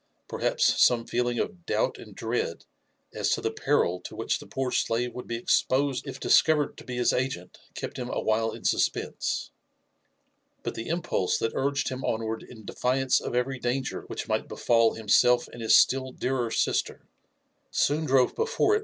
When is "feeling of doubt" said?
1.05-1.99